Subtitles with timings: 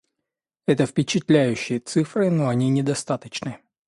[0.65, 3.59] Это впечатляющие цифры, но они недостаточны.